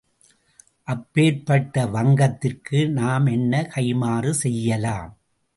அப்பேர்ப்பட்ட 0.87 1.83
வங்கத்திற்கு 1.91 2.79
நாம் 2.89 3.25
என்ன 3.25 3.69
கைமாறு 3.75 4.29
செய்யலாம். 4.29 5.11